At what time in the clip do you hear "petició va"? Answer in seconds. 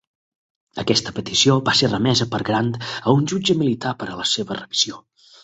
1.19-1.75